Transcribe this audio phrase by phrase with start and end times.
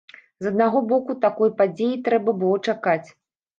[0.45, 3.07] З аднаго боку, такой падзеі трэба было чакаць.